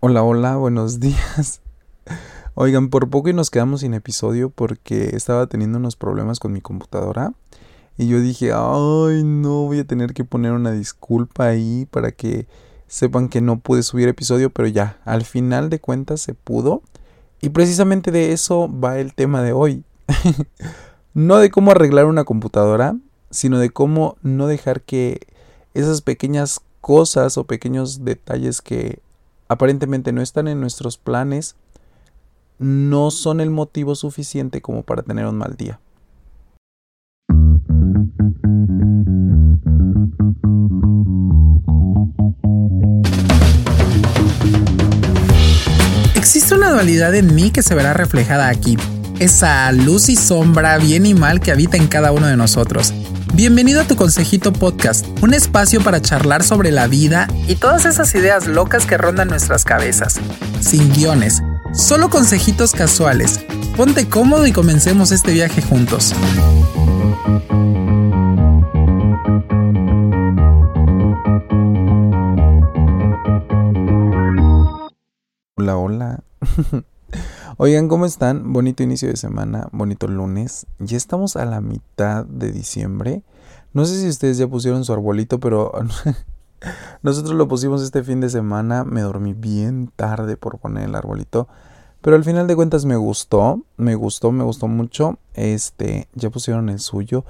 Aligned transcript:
Hola, 0.00 0.22
hola, 0.22 0.54
buenos 0.54 1.00
días. 1.00 1.60
Oigan, 2.54 2.88
por 2.88 3.10
poco 3.10 3.30
y 3.30 3.32
nos 3.32 3.50
quedamos 3.50 3.80
sin 3.80 3.94
episodio 3.94 4.48
porque 4.48 5.16
estaba 5.16 5.48
teniendo 5.48 5.78
unos 5.78 5.96
problemas 5.96 6.38
con 6.38 6.52
mi 6.52 6.60
computadora. 6.60 7.32
Y 7.96 8.06
yo 8.06 8.20
dije, 8.20 8.52
ay, 8.54 9.24
no, 9.24 9.64
voy 9.64 9.80
a 9.80 9.84
tener 9.84 10.14
que 10.14 10.22
poner 10.22 10.52
una 10.52 10.70
disculpa 10.70 11.46
ahí 11.46 11.88
para 11.90 12.12
que 12.12 12.46
sepan 12.86 13.28
que 13.28 13.40
no 13.40 13.58
pude 13.58 13.82
subir 13.82 14.06
episodio, 14.06 14.50
pero 14.50 14.68
ya, 14.68 15.00
al 15.04 15.24
final 15.24 15.68
de 15.68 15.80
cuentas 15.80 16.20
se 16.20 16.32
pudo. 16.32 16.82
Y 17.40 17.48
precisamente 17.48 18.12
de 18.12 18.32
eso 18.32 18.70
va 18.72 19.00
el 19.00 19.14
tema 19.14 19.42
de 19.42 19.52
hoy. 19.52 19.82
no 21.12 21.38
de 21.38 21.50
cómo 21.50 21.72
arreglar 21.72 22.06
una 22.06 22.22
computadora, 22.22 22.96
sino 23.30 23.58
de 23.58 23.70
cómo 23.70 24.16
no 24.22 24.46
dejar 24.46 24.82
que 24.82 25.26
esas 25.74 26.02
pequeñas 26.02 26.60
cosas 26.80 27.36
o 27.36 27.48
pequeños 27.48 28.04
detalles 28.04 28.62
que 28.62 29.00
aparentemente 29.48 30.12
no 30.12 30.22
están 30.22 30.46
en 30.46 30.60
nuestros 30.60 30.98
planes, 30.98 31.56
no 32.58 33.10
son 33.10 33.40
el 33.40 33.50
motivo 33.50 33.94
suficiente 33.94 34.60
como 34.60 34.82
para 34.82 35.02
tener 35.02 35.26
un 35.26 35.36
mal 35.36 35.56
día. 35.56 35.80
Existe 46.14 46.54
una 46.54 46.70
dualidad 46.70 47.14
en 47.14 47.34
mí 47.34 47.50
que 47.50 47.62
se 47.62 47.74
verá 47.74 47.94
reflejada 47.94 48.48
aquí. 48.48 48.76
Esa 49.18 49.72
luz 49.72 50.08
y 50.08 50.16
sombra, 50.16 50.76
bien 50.78 51.06
y 51.06 51.14
mal 51.14 51.40
que 51.40 51.50
habita 51.50 51.76
en 51.76 51.86
cada 51.88 52.12
uno 52.12 52.26
de 52.26 52.36
nosotros. 52.36 52.92
Bienvenido 53.34 53.80
a 53.80 53.84
tu 53.84 53.94
Consejito 53.94 54.52
Podcast, 54.52 55.06
un 55.22 55.32
espacio 55.32 55.80
para 55.80 56.02
charlar 56.02 56.42
sobre 56.42 56.72
la 56.72 56.88
vida 56.88 57.28
y 57.46 57.54
todas 57.54 57.84
esas 57.84 58.14
ideas 58.14 58.46
locas 58.46 58.84
que 58.84 58.98
rondan 58.98 59.28
nuestras 59.28 59.64
cabezas. 59.64 60.20
Sin 60.60 60.92
guiones, 60.92 61.42
solo 61.72 62.10
consejitos 62.10 62.72
casuales. 62.72 63.40
Ponte 63.76 64.08
cómodo 64.08 64.46
y 64.46 64.52
comencemos 64.52 65.12
este 65.12 65.32
viaje 65.32 65.62
juntos. 65.62 66.14
Hola, 75.56 75.76
hola. 75.76 76.20
Oigan, 77.56 77.88
¿cómo 77.88 78.06
están? 78.06 78.52
Bonito 78.52 78.82
inicio 78.82 79.08
de 79.08 79.16
semana, 79.16 79.68
bonito 79.72 80.06
lunes. 80.06 80.66
Ya 80.78 80.96
estamos 80.96 81.36
a 81.36 81.44
la 81.44 81.60
mitad 81.60 82.24
de 82.24 82.52
diciembre. 82.52 83.22
No 83.72 83.84
sé 83.84 84.00
si 84.00 84.08
ustedes 84.08 84.38
ya 84.38 84.46
pusieron 84.46 84.84
su 84.84 84.92
arbolito, 84.92 85.40
pero 85.40 85.72
nosotros 87.02 87.34
lo 87.34 87.48
pusimos 87.48 87.82
este 87.82 88.02
fin 88.02 88.20
de 88.20 88.30
semana. 88.30 88.84
Me 88.84 89.00
dormí 89.00 89.34
bien 89.34 89.90
tarde 89.96 90.36
por 90.36 90.58
poner 90.58 90.84
el 90.84 90.94
arbolito. 90.94 91.48
Pero 92.00 92.16
al 92.16 92.24
final 92.24 92.46
de 92.46 92.54
cuentas 92.54 92.84
me 92.84 92.96
gustó, 92.96 93.62
me 93.76 93.94
gustó, 93.96 94.30
me 94.30 94.44
gustó 94.44 94.68
mucho. 94.68 95.18
Este, 95.34 96.08
ya 96.14 96.30
pusieron 96.30 96.68
el 96.68 96.78
suyo. 96.78 97.24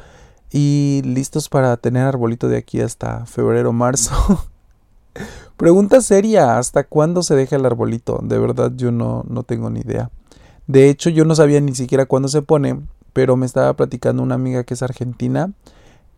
Y 0.51 1.03
listos 1.05 1.49
para 1.49 1.77
tener 1.77 2.05
arbolito 2.07 2.49
de 2.49 2.59
aquí 2.59 2.81
hasta 2.81 3.25
febrero, 3.27 3.73
marzo. 3.73 4.13
Pregunta 5.59 6.01
seria, 6.03 6.57
¿hasta 6.57 6.85
cuándo 6.85 7.25
se 7.25 7.35
deja 7.35 7.57
el 7.57 7.67
arbolito? 7.67 8.21
De 8.23 8.39
verdad 8.39 8.71
yo 8.77 8.93
no, 8.93 9.25
no 9.29 9.43
tengo 9.43 9.71
ni 9.71 9.81
idea. 9.81 10.09
De 10.69 10.89
hecho 10.89 11.11
yo 11.11 11.25
no 11.25 11.35
sabía 11.35 11.61
ni 11.61 11.75
siquiera 11.75 12.07
cuándo 12.07 12.29
se 12.29 12.43
pone, 12.43 12.81
pero 13.13 13.37
me 13.37 13.45
estaba 13.45 13.75
platicando 13.75 14.23
una 14.23 14.37
amiga 14.37 14.63
que 14.63 14.75
es 14.75 14.85
argentina, 14.85 15.51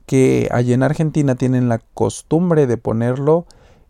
que 0.05 0.47
allá 0.53 0.75
en 0.75 0.83
Argentina 0.83 1.37
tienen 1.37 1.71
la 1.71 1.79
costumbre 1.79 2.67
de 2.67 2.77
ponerlo 2.77 3.47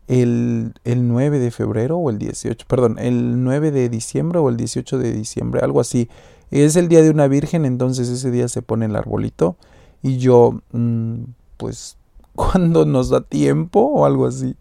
el, 0.06 0.72
el 0.84 1.08
9 1.08 1.40
de 1.40 1.50
febrero 1.50 1.98
o 1.98 2.10
el 2.10 2.18
18, 2.18 2.66
perdón, 2.68 3.00
el 3.00 3.42
9 3.42 3.72
de 3.72 3.88
diciembre 3.88 4.38
o 4.38 4.50
el 4.50 4.56
18 4.56 4.98
de 4.98 5.12
diciembre, 5.12 5.62
algo 5.64 5.80
así. 5.80 6.08
Es 6.52 6.76
el 6.76 6.86
día 6.86 7.02
de 7.02 7.10
una 7.10 7.26
virgen, 7.26 7.64
entonces 7.64 8.08
ese 8.08 8.30
día 8.30 8.46
se 8.46 8.62
pone 8.62 8.86
el 8.86 8.94
arbolito 8.94 9.56
y 10.00 10.18
yo, 10.18 10.60
mm, 10.70 11.22
pues, 11.56 11.96
cuando 12.36 12.86
nos 12.86 13.10
da 13.10 13.22
tiempo 13.22 13.80
o 13.80 14.06
algo 14.06 14.28
así. 14.28 14.54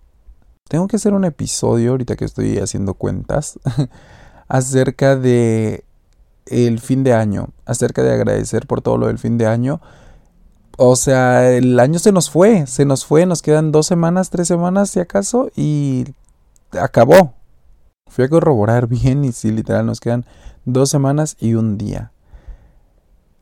Tengo 0.70 0.88
que 0.88 0.98
hacer 0.98 1.14
un 1.14 1.26
episodio 1.26 1.92
ahorita 1.92 2.16
que 2.16 2.26
estoy 2.26 2.60
haciendo 2.60 2.94
cuentas 2.94 3.60
acerca 4.48 5.16
de 5.16 5.84
el 6.46 6.80
fin 6.80 7.04
de 7.04 7.14
año, 7.14 7.50
acerca 7.66 8.04
de 8.04 8.14
agradecer 8.14 8.68
por 8.68 8.82
todo 8.82 9.00
lo 9.00 9.08
del 9.08 9.18
fin 9.18 9.40
de 9.40 9.48
año. 9.48 9.82
O 10.78 10.96
sea, 10.96 11.50
el 11.50 11.80
año 11.80 11.98
se 11.98 12.12
nos 12.12 12.30
fue, 12.30 12.68
se 12.68 12.86
nos 12.86 13.04
fue, 13.04 13.26
nos 13.26 13.42
quedan 13.42 13.72
dos 13.72 13.88
semanas, 13.88 14.30
tres 14.30 14.48
semanas 14.48 14.92
si 14.92 15.00
acaso 15.00 15.50
y 15.56 16.06
acabó. 16.80 17.34
Fui 18.06 18.26
a 18.26 18.30
corroborar 18.30 18.86
bien 18.86 19.26
y 19.26 19.32
sí, 19.32 19.52
literal, 19.52 19.88
nos 19.88 20.00
quedan 20.00 20.24
dos 20.66 20.92
semanas 20.92 21.36
y 21.40 21.56
un 21.56 21.80
día. 21.80 22.12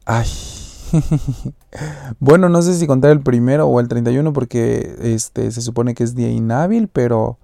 Ay, 0.05 0.29
bueno, 2.19 2.49
no 2.49 2.61
sé 2.61 2.73
si 2.75 2.87
contar 2.87 3.11
el 3.11 3.21
primero 3.21 3.67
o 3.67 3.79
el 3.79 3.87
31 3.87 4.33
porque 4.33 4.95
este 5.01 5.51
se 5.51 5.61
supone 5.61 5.93
que 5.93 6.03
es 6.03 6.15
día 6.15 6.29
inhábil, 6.29 6.87
pero 6.87 7.37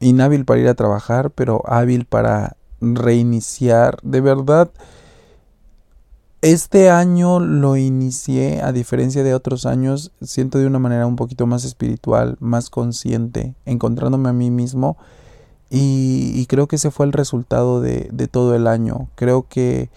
inhábil 0.00 0.44
para 0.44 0.60
ir 0.60 0.68
a 0.68 0.74
trabajar, 0.74 1.30
pero 1.30 1.62
hábil 1.66 2.06
para 2.06 2.56
reiniciar. 2.80 3.98
De 4.02 4.20
verdad, 4.20 4.70
este 6.42 6.90
año 6.90 7.40
lo 7.40 7.76
inicié, 7.76 8.62
a 8.62 8.72
diferencia 8.72 9.22
de 9.22 9.34
otros 9.34 9.66
años, 9.66 10.12
siento 10.22 10.58
de 10.58 10.66
una 10.66 10.78
manera 10.78 11.06
un 11.06 11.16
poquito 11.16 11.46
más 11.46 11.64
espiritual, 11.64 12.36
más 12.40 12.70
consciente, 12.70 13.54
encontrándome 13.66 14.30
a 14.30 14.34
mí 14.34 14.50
mismo. 14.50 14.96
Y, 15.72 16.46
creo 16.46 16.66
que 16.66 16.76
ese 16.76 16.90
fue 16.90 17.06
el 17.06 17.12
resultado 17.12 17.80
de 17.80 18.28
todo 18.28 18.56
el 18.56 18.66
año. 18.66 19.08
Creo 19.14 19.46
que 19.48 19.88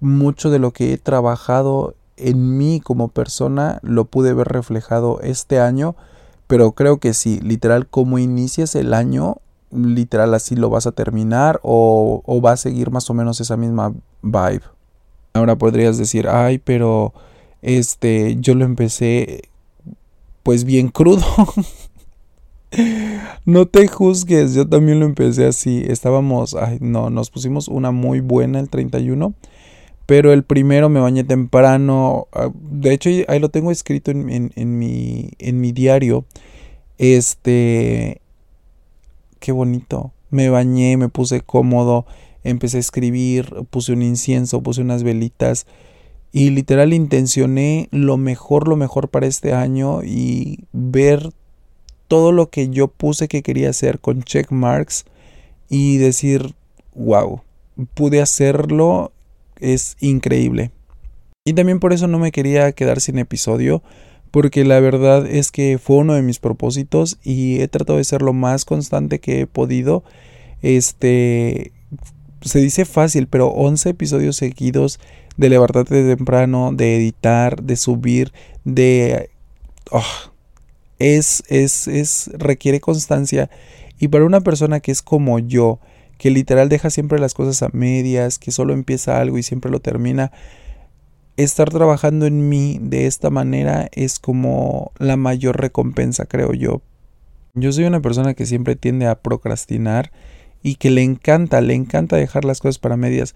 mucho 0.00 0.50
de 0.50 0.58
lo 0.58 0.72
que 0.72 0.92
he 0.92 0.98
trabajado 0.98 1.94
en 2.16 2.56
mí 2.56 2.80
como 2.80 3.08
persona 3.08 3.78
lo 3.82 4.06
pude 4.06 4.32
ver 4.32 4.48
reflejado 4.48 5.20
este 5.22 5.60
año, 5.60 5.96
pero 6.46 6.72
creo 6.72 6.98
que 6.98 7.14
sí, 7.14 7.40
literal, 7.40 7.86
como 7.86 8.18
inicias 8.18 8.74
el 8.74 8.94
año, 8.94 9.38
literal 9.70 10.32
así 10.34 10.56
lo 10.56 10.70
vas 10.70 10.86
a 10.86 10.92
terminar 10.92 11.60
o, 11.62 12.22
o 12.24 12.40
va 12.40 12.52
a 12.52 12.56
seguir 12.56 12.90
más 12.90 13.10
o 13.10 13.14
menos 13.14 13.40
esa 13.40 13.56
misma 13.56 13.92
vibe. 14.22 14.62
Ahora 15.34 15.56
podrías 15.56 15.98
decir, 15.98 16.28
ay, 16.28 16.58
pero 16.58 17.12
este, 17.62 18.36
yo 18.40 18.54
lo 18.54 18.64
empecé 18.64 19.50
pues 20.42 20.64
bien 20.64 20.88
crudo. 20.88 21.24
no 23.44 23.66
te 23.66 23.88
juzgues, 23.88 24.54
yo 24.54 24.66
también 24.66 25.00
lo 25.00 25.06
empecé 25.06 25.46
así. 25.46 25.84
Estábamos, 25.86 26.54
ay, 26.54 26.78
no, 26.80 27.10
nos 27.10 27.30
pusimos 27.30 27.68
una 27.68 27.90
muy 27.90 28.20
buena 28.20 28.60
el 28.60 28.70
31 28.70 29.34
pero 30.06 30.32
el 30.32 30.44
primero 30.44 30.88
me 30.88 31.00
bañé 31.00 31.24
temprano. 31.24 32.28
Ah, 32.32 32.50
de 32.54 32.92
hecho, 32.92 33.10
ahí 33.28 33.38
lo 33.40 33.50
tengo 33.50 33.72
escrito 33.72 34.12
en, 34.12 34.78
mi, 34.78 35.30
en 35.38 35.60
mi 35.60 35.72
diario. 35.72 36.24
Este. 36.96 38.20
Qué 39.40 39.52
bonito. 39.52 40.12
Me 40.30 40.48
bañé, 40.48 40.96
me 40.96 41.08
puse 41.08 41.40
cómodo, 41.40 42.06
empecé 42.42 42.78
a 42.78 42.80
escribir, 42.80 43.52
puse 43.70 43.92
un 43.92 44.02
incienso, 44.02 44.62
puse 44.62 44.80
unas 44.80 45.02
velitas. 45.02 45.66
Y 46.32 46.50
literal 46.50 46.92
intencioné 46.92 47.88
lo 47.90 48.16
mejor, 48.16 48.68
lo 48.68 48.76
mejor 48.76 49.08
para 49.08 49.26
este 49.26 49.52
año 49.52 50.02
y 50.04 50.64
ver 50.72 51.30
todo 52.08 52.32
lo 52.32 52.50
que 52.50 52.68
yo 52.68 52.88
puse 52.88 53.28
que 53.28 53.42
quería 53.42 53.70
hacer 53.70 54.00
con 54.00 54.22
check 54.22 54.50
marks 54.50 55.04
y 55.68 55.96
decir, 55.96 56.54
wow, 56.94 57.40
pude 57.94 58.20
hacerlo 58.20 59.12
es 59.60 59.96
increíble. 60.00 60.70
Y 61.44 61.52
también 61.52 61.80
por 61.80 61.92
eso 61.92 62.08
no 62.08 62.18
me 62.18 62.32
quería 62.32 62.72
quedar 62.72 63.00
sin 63.00 63.18
episodio, 63.18 63.82
porque 64.30 64.64
la 64.64 64.80
verdad 64.80 65.26
es 65.26 65.50
que 65.50 65.78
fue 65.78 65.96
uno 65.96 66.14
de 66.14 66.22
mis 66.22 66.38
propósitos 66.38 67.18
y 67.22 67.60
he 67.60 67.68
tratado 67.68 67.98
de 67.98 68.04
ser 68.04 68.22
lo 68.22 68.32
más 68.32 68.64
constante 68.64 69.20
que 69.20 69.42
he 69.42 69.46
podido. 69.46 70.02
Este 70.62 71.72
se 72.42 72.58
dice 72.58 72.84
fácil, 72.84 73.28
pero 73.28 73.48
11 73.48 73.90
episodios 73.90 74.36
seguidos 74.36 75.00
de 75.36 75.48
levantarte 75.48 76.16
temprano, 76.16 76.72
de 76.72 76.96
editar, 76.96 77.62
de 77.62 77.76
subir, 77.76 78.32
de 78.64 79.30
oh, 79.90 80.02
es 80.98 81.42
es 81.48 81.88
es 81.88 82.30
requiere 82.34 82.80
constancia 82.80 83.50
y 83.98 84.08
para 84.08 84.24
una 84.24 84.40
persona 84.40 84.80
que 84.80 84.92
es 84.92 85.02
como 85.02 85.38
yo, 85.38 85.80
que 86.18 86.30
literal 86.30 86.68
deja 86.68 86.90
siempre 86.90 87.18
las 87.18 87.34
cosas 87.34 87.62
a 87.62 87.68
medias, 87.72 88.38
que 88.38 88.50
solo 88.50 88.72
empieza 88.72 89.20
algo 89.20 89.38
y 89.38 89.42
siempre 89.42 89.70
lo 89.70 89.80
termina. 89.80 90.32
Estar 91.36 91.70
trabajando 91.70 92.26
en 92.26 92.48
mí 92.48 92.78
de 92.80 93.06
esta 93.06 93.30
manera 93.30 93.88
es 93.92 94.18
como 94.18 94.92
la 94.98 95.16
mayor 95.16 95.60
recompensa, 95.60 96.24
creo 96.24 96.54
yo. 96.54 96.80
Yo 97.54 97.72
soy 97.72 97.84
una 97.84 98.00
persona 98.00 98.34
que 98.34 98.46
siempre 98.46 98.76
tiende 98.76 99.06
a 99.06 99.20
procrastinar 99.20 100.10
y 100.62 100.76
que 100.76 100.90
le 100.90 101.02
encanta, 101.02 101.60
le 101.60 101.74
encanta 101.74 102.16
dejar 102.16 102.44
las 102.44 102.60
cosas 102.60 102.78
para 102.78 102.96
medias. 102.96 103.34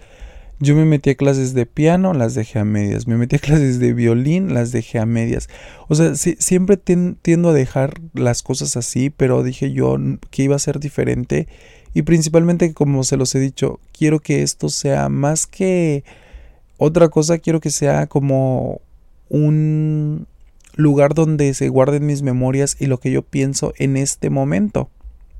Yo 0.62 0.76
me 0.76 0.84
metí 0.84 1.08
a 1.08 1.14
clases 1.14 1.54
de 1.54 1.64
piano, 1.64 2.12
las 2.12 2.34
dejé 2.34 2.58
a 2.58 2.64
medias. 2.66 3.06
Me 3.06 3.16
metí 3.16 3.36
a 3.36 3.38
clases 3.40 3.78
de 3.78 3.94
violín, 3.94 4.52
las 4.52 4.72
dejé 4.72 4.98
a 4.98 5.06
medias. 5.06 5.48
O 5.88 5.94
sea, 5.94 6.14
siempre 6.14 6.76
tiendo 6.76 7.48
a 7.48 7.54
dejar 7.54 7.98
las 8.12 8.42
cosas 8.42 8.76
así, 8.76 9.08
pero 9.08 9.42
dije 9.42 9.72
yo 9.72 9.96
que 10.30 10.42
iba 10.44 10.56
a 10.56 10.60
ser 10.60 10.78
diferente 10.78 11.48
Y 11.94 12.02
principalmente, 12.02 12.74
como 12.74 13.02
se 13.04 13.16
los 13.16 13.34
he 13.34 13.40
dicho, 13.40 13.80
quiero 13.96 14.20
que 14.20 14.42
esto 14.42 14.68
sea 14.68 15.08
más 15.08 15.46
que 15.46 16.04
otra 16.76 17.08
cosa, 17.08 17.38
quiero 17.38 17.60
que 17.60 17.70
sea 17.70 18.06
como 18.06 18.80
un 19.28 20.26
lugar 20.76 21.14
donde 21.14 21.54
se 21.54 21.68
guarden 21.68 22.06
mis 22.06 22.22
memorias 22.22 22.76
y 22.78 22.86
lo 22.86 23.00
que 23.00 23.10
yo 23.10 23.22
pienso 23.22 23.72
en 23.78 23.96
este 23.96 24.28
momento. 24.28 24.90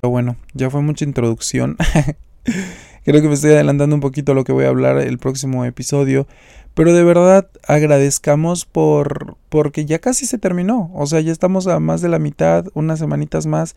Pero 0.01 0.09
bueno, 0.09 0.35
ya 0.53 0.69
fue 0.71 0.81
mucha 0.81 1.05
introducción. 1.05 1.77
Creo 3.03 3.21
que 3.21 3.27
me 3.27 3.33
estoy 3.33 3.51
adelantando 3.51 3.95
un 3.95 4.01
poquito 4.01 4.31
a 4.31 4.35
lo 4.35 4.43
que 4.43 4.51
voy 4.51 4.65
a 4.65 4.69
hablar 4.69 4.97
el 4.99 5.17
próximo 5.17 5.65
episodio. 5.65 6.27
Pero 6.73 6.93
de 6.93 7.03
verdad 7.03 7.49
agradezcamos 7.67 8.65
por 8.65 9.35
porque 9.49 9.85
ya 9.85 9.99
casi 9.99 10.25
se 10.25 10.37
terminó. 10.37 10.91
O 10.93 11.05
sea, 11.07 11.19
ya 11.21 11.31
estamos 11.31 11.67
a 11.67 11.79
más 11.79 12.01
de 12.01 12.09
la 12.09 12.19
mitad, 12.19 12.65
unas 12.73 12.99
semanitas 12.99 13.45
más. 13.45 13.75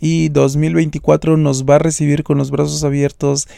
Y 0.00 0.28
2024 0.28 1.36
nos 1.36 1.64
va 1.64 1.76
a 1.76 1.78
recibir 1.78 2.24
con 2.24 2.38
los 2.38 2.50
brazos 2.50 2.84
abiertos. 2.84 3.48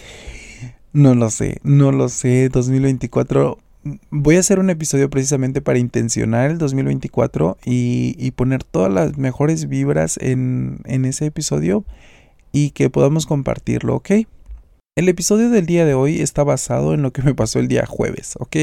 No 0.93 1.15
lo 1.15 1.31
sé, 1.31 1.59
no 1.63 1.91
lo 1.91 2.09
sé. 2.09 2.49
2024 2.49 3.59
voy 4.11 4.37
a 4.37 4.41
hacer 4.41 4.59
un 4.59 4.71
episodio 4.71 5.09
precisamente 5.11 5.61
para 5.61 5.79
intencionar 5.79 6.51
el 6.51 6.59
2024 6.59 7.59
y, 7.65 8.15
y 8.19 8.31
poner 8.33 8.65
todas 8.65 8.93
las 8.93 9.17
mejores 9.17 9.69
vibras 9.69 10.19
en, 10.21 10.81
en, 10.85 11.05
ese 11.05 11.27
episodio 11.27 11.85
y 12.53 12.71
que 12.71 12.91
podamos 12.91 13.27
compartirlo, 13.27 13.97
¿ok? 13.97 14.11
El 14.99 15.09
episodio 15.09 15.49
del 15.49 15.65
día 15.65 15.85
de 15.85 15.95
hoy 15.95 16.21
está 16.21 16.43
basado 16.43 16.93
en 16.93 17.03
lo 17.03 17.13
que 17.13 17.23
me 17.23 17.33
pasó 17.33 17.61
el 17.61 17.69
día 17.69 17.87
jueves, 17.87 18.35
¿ok? 18.41 18.57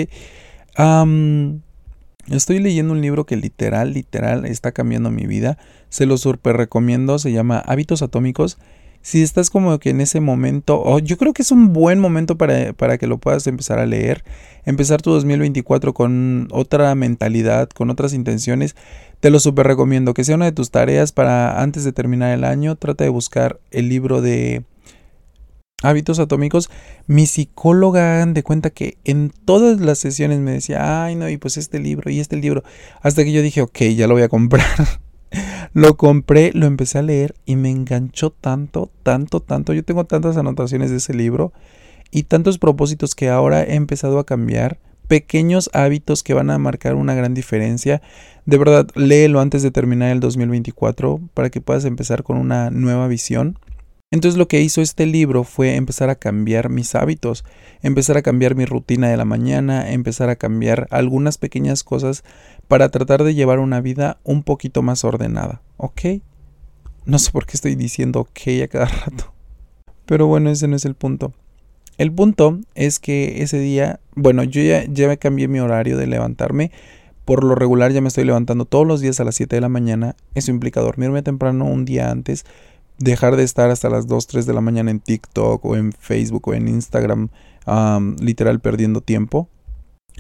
estoy 2.30 2.60
leyendo 2.60 2.92
un 2.92 3.00
libro 3.00 3.26
que 3.26 3.38
literal, 3.38 3.94
literal 3.94 4.46
está 4.46 4.74
cambiando 4.74 5.12
mi 5.12 5.28
vida. 5.28 5.58
Se 5.88 6.06
lo 6.06 6.18
super 6.18 6.58
recomiendo, 6.58 7.20
se 7.20 7.32
llama 7.32 7.60
Hábitos 7.60 8.02
Atómicos 8.02 8.58
si 9.02 9.22
estás 9.22 9.50
como 9.50 9.80
que 9.80 9.92
en 9.92 10.02
ese 10.02 10.20
momento, 10.20 10.82
oh, 10.84 11.00
yo 11.00 11.18
creo 11.18 11.32
que 11.32 11.44
es 11.44 11.52
un 11.52 11.72
buen 11.72 12.00
momento 12.00 12.38
para, 12.38 12.74
para, 12.74 12.98
que 12.98 13.08
lo 13.08 13.20
puedas 13.20 13.48
empezar 13.48 13.80
a 13.80 13.86
leer, 13.86 14.26
empezar 14.66 15.02
tu 15.02 15.12
2024 15.12 15.94
con 15.94 16.50
otra 16.52 16.96
mentalidad, 16.96 17.70
con 17.70 17.92
otras 17.92 18.14
intenciones, 18.14 18.76
te 19.20 19.30
lo 19.30 19.40
súper 19.40 19.68
recomiendo, 19.68 20.16
que 20.16 20.24
sea 20.24 20.36
una 20.36 20.46
de 20.46 20.54
tus 20.54 20.72
tareas 20.72 21.12
para 21.12 21.62
antes 21.62 21.84
de 21.84 21.94
terminar 21.94 22.34
el 22.34 22.44
año, 22.44 22.76
trata 22.76 23.04
de 23.04 23.12
buscar 23.12 23.60
el 23.70 23.90
libro 23.90 24.24
de 24.24 24.66
hábitos 25.84 26.20
atómicos. 26.20 26.70
Mi 27.08 27.26
psicóloga, 27.26 28.26
de 28.26 28.44
cuenta 28.44 28.70
que 28.70 28.98
en 29.04 29.32
todas 29.46 29.80
las 29.80 30.00
sesiones 30.00 30.40
me 30.40 30.52
decía, 30.52 31.04
ay 31.04 31.16
no, 31.16 31.30
y 31.30 31.38
pues 31.38 31.58
este 31.58 31.80
libro, 31.80 32.10
y 32.10 32.20
este 32.20 32.38
libro, 32.38 32.64
hasta 33.02 33.24
que 33.24 33.32
yo 33.32 33.42
dije, 33.42 33.62
ok, 33.62 33.80
ya 33.96 34.08
lo 34.08 34.16
voy 34.16 34.24
a 34.24 34.30
comprar. 34.30 34.66
Lo 35.74 35.98
compré, 35.98 36.52
lo 36.54 36.66
empecé 36.66 37.00
a 37.00 37.02
leer 37.02 37.36
y 37.46 37.58
me 37.58 37.70
enganchó 37.70 38.30
tanto, 38.30 38.90
tanto, 39.04 39.42
tanto. 39.42 39.74
Yo 39.74 39.84
tengo 39.84 40.06
tantas 40.06 40.38
anotaciones 40.38 40.92
de 40.92 40.98
ese 40.98 41.14
libro 41.14 41.52
y 42.10 42.24
tantos 42.24 42.58
propósitos 42.58 43.16
que 43.16 43.28
ahora 43.28 43.62
he 43.62 43.76
empezado 43.76 44.20
a 44.20 44.26
cambiar. 44.26 44.80
Pequeños 45.10 45.70
hábitos 45.74 46.24
que 46.24 46.34
van 46.34 46.52
a 46.52 46.58
marcar 46.58 46.96
una 46.96 47.16
gran 47.16 47.34
diferencia. 47.34 48.02
De 48.46 48.58
verdad, 48.58 48.88
léelo 48.96 49.42
antes 49.42 49.64
de 49.64 49.72
terminar 49.72 50.12
el 50.12 50.22
2024 50.22 51.20
para 51.34 51.50
que 51.50 51.60
puedas 51.60 51.84
empezar 51.84 52.24
con 52.24 52.38
una 52.38 52.70
nueva 52.70 53.10
visión. 53.10 53.60
Entonces 54.16 54.38
lo 54.38 54.48
que 54.48 54.62
hizo 54.62 54.82
este 54.82 55.06
libro 55.06 55.44
fue 55.44 55.76
empezar 55.76 56.10
a 56.10 56.16
cambiar 56.16 56.70
mis 56.70 56.96
hábitos, 56.96 57.44
empezar 57.82 58.16
a 58.16 58.22
cambiar 58.22 58.56
mi 58.56 58.64
rutina 58.64 59.10
de 59.10 59.18
la 59.18 59.26
mañana, 59.26 59.92
empezar 59.92 60.30
a 60.30 60.38
cambiar 60.38 60.88
algunas 60.90 61.38
pequeñas 61.38 61.84
cosas 61.84 62.24
para 62.70 62.88
tratar 62.92 63.26
de 63.26 63.36
llevar 63.36 63.60
una 63.60 63.82
vida 63.82 64.18
un 64.24 64.44
poquito 64.44 64.82
más 64.82 65.04
ordenada, 65.04 65.62
¿ok? 65.76 66.22
No 67.06 67.20
sé 67.20 67.30
por 67.32 67.46
qué 67.46 67.58
estoy 67.58 67.76
diciendo 67.76 68.22
ok 68.22 68.64
a 68.64 68.68
cada 68.70 68.86
rato. 68.86 69.34
Pero 70.06 70.28
bueno, 70.28 70.50
ese 70.50 70.70
no 70.70 70.78
es 70.78 70.86
el 70.86 70.96
punto. 70.96 71.34
El 71.98 72.14
punto 72.14 72.62
es 72.74 73.00
que 73.00 73.42
ese 73.42 73.60
día, 73.60 74.00
bueno, 74.16 74.46
yo 74.46 74.62
ya, 74.62 75.08
me 75.10 75.18
cambié 75.18 75.50
mi 75.50 75.60
horario 75.60 75.98
de 75.98 76.08
levantarme. 76.08 76.72
Por 77.26 77.44
lo 77.44 77.54
regular 77.54 77.92
ya 77.92 78.00
me 78.00 78.08
estoy 78.08 78.24
levantando 78.24 78.64
todos 78.64 78.88
los 78.88 79.02
días 79.02 79.20
a 79.20 79.26
las 79.26 79.36
7 79.36 79.58
de 79.58 79.62
la 79.62 79.68
mañana. 79.68 80.16
Eso 80.36 80.52
implica 80.52 80.80
dormirme 80.80 81.22
temprano 81.22 81.66
un 81.66 81.84
día 81.84 82.12
antes, 82.12 82.46
dejar 82.98 83.36
de 83.36 83.44
estar 83.44 83.70
hasta 83.70 83.90
las 83.90 84.08
2, 84.08 84.28
3 84.28 84.46
de 84.46 84.54
la 84.54 84.62
mañana 84.62 84.92
en 84.92 85.00
TikTok 85.00 85.64
o 85.66 85.76
en 85.76 85.92
Facebook 85.94 86.48
o 86.48 86.54
en 86.54 86.68
Instagram, 86.68 87.30
literal 88.20 88.60
perdiendo 88.60 89.02
tiempo. 89.02 89.50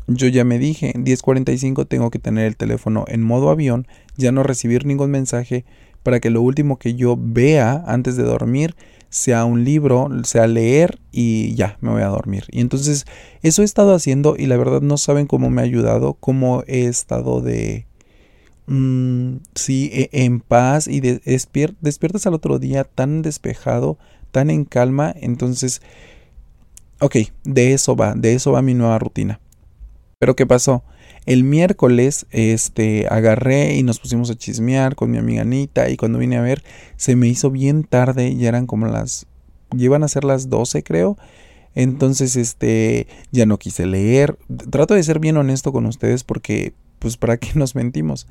Yo 0.07 0.27
ya 0.27 0.43
me 0.43 0.59
dije, 0.59 0.93
10.45 0.93 1.87
tengo 1.87 2.11
que 2.11 2.19
tener 2.19 2.45
el 2.45 2.57
teléfono 2.57 3.05
en 3.07 3.23
modo 3.23 3.49
avión, 3.49 3.87
ya 4.17 4.31
no 4.31 4.43
recibir 4.43 4.85
ningún 4.85 5.09
mensaje, 5.09 5.65
para 6.03 6.19
que 6.19 6.29
lo 6.29 6.41
último 6.41 6.77
que 6.77 6.93
yo 6.93 7.17
vea 7.19 7.83
antes 7.87 8.15
de 8.15 8.23
dormir 8.23 8.75
sea 9.09 9.45
un 9.45 9.63
libro, 9.63 10.09
sea 10.23 10.45
leer 10.45 10.99
y 11.11 11.55
ya, 11.55 11.77
me 11.81 11.89
voy 11.89 12.03
a 12.03 12.07
dormir. 12.07 12.43
Y 12.51 12.61
entonces 12.61 13.05
eso 13.41 13.63
he 13.63 13.65
estado 13.65 13.95
haciendo 13.95 14.35
y 14.37 14.45
la 14.45 14.57
verdad 14.57 14.81
no 14.81 14.97
saben 14.97 15.25
cómo 15.25 15.49
me 15.49 15.61
ha 15.61 15.65
ayudado, 15.65 16.13
cómo 16.13 16.63
he 16.67 16.85
estado 16.85 17.41
de... 17.41 17.87
Mm, 18.67 19.37
sí, 19.53 19.91
e, 19.93 20.09
en 20.11 20.39
paz 20.39 20.87
y 20.87 20.99
despiertas 20.99 22.25
al 22.25 22.33
otro 22.33 22.59
día 22.59 22.83
tan 22.83 23.21
despejado, 23.21 23.97
tan 24.31 24.49
en 24.49 24.65
calma. 24.65 25.13
Entonces, 25.15 25.81
ok, 26.99 27.17
de 27.43 27.73
eso 27.73 27.95
va, 27.95 28.15
de 28.15 28.33
eso 28.33 28.51
va 28.51 28.61
mi 28.61 28.73
nueva 28.73 28.99
rutina. 28.99 29.39
Pero 30.19 30.35
¿qué 30.35 30.45
pasó? 30.45 30.83
El 31.25 31.43
miércoles, 31.43 32.27
este, 32.29 33.07
agarré 33.09 33.75
y 33.75 33.83
nos 33.83 33.99
pusimos 33.99 34.29
a 34.29 34.35
chismear 34.35 34.95
con 34.95 35.09
mi 35.09 35.17
amiga 35.17 35.41
Anita 35.41 35.89
y 35.89 35.97
cuando 35.97 36.19
vine 36.19 36.37
a 36.37 36.41
ver, 36.41 36.63
se 36.97 37.15
me 37.15 37.27
hizo 37.27 37.49
bien 37.51 37.83
tarde, 37.83 38.35
ya 38.35 38.49
eran 38.49 38.67
como 38.67 38.85
las, 38.87 39.25
llevan 39.75 40.03
a 40.03 40.07
ser 40.07 40.23
las 40.23 40.49
12 40.49 40.83
creo. 40.83 41.17
Entonces, 41.73 42.37
este, 42.37 43.07
ya 43.31 43.45
no 43.45 43.59
quise 43.59 43.85
leer. 43.85 44.37
Trato 44.69 44.93
de 44.93 45.03
ser 45.03 45.19
bien 45.19 45.35
honesto 45.37 45.73
con 45.73 45.85
ustedes 45.85 46.23
porque, 46.23 46.73
pues, 47.05 47.17
¿para 47.17 47.37
qué 47.37 47.49
nos 47.55 47.75
mentimos? 47.75 48.25